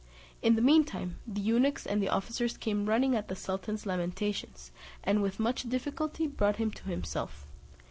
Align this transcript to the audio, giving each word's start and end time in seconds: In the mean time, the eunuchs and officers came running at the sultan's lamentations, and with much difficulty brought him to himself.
In 0.41 0.55
the 0.55 0.63
mean 0.63 0.83
time, 0.83 1.19
the 1.27 1.41
eunuchs 1.41 1.85
and 1.85 2.03
officers 2.09 2.57
came 2.57 2.87
running 2.89 3.15
at 3.15 3.27
the 3.27 3.35
sultan's 3.35 3.85
lamentations, 3.85 4.71
and 5.03 5.21
with 5.21 5.39
much 5.39 5.69
difficulty 5.69 6.25
brought 6.25 6.55
him 6.55 6.71
to 6.71 6.85
himself. 6.85 7.45